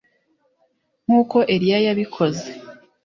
nk’uko 1.05 1.37
eliya 1.53 1.79
yabikoze 1.87 2.49